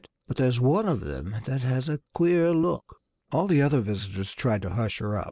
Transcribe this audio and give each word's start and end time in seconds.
But 0.27 0.37
there's 0.37 0.59
one 0.59 0.87
of 0.89 1.01
them 1.01 1.35
that 1.45 1.61
has 1.61 1.87
a 1.87 1.99
queer 2.15 2.53
look." 2.55 2.97
All 3.31 3.45
the 3.45 3.61
other 3.61 3.81
visitors 3.81 4.33
tried 4.33 4.63
to 4.63 4.71
hush 4.73 4.97
her 4.97 5.15
up. 5.15 5.19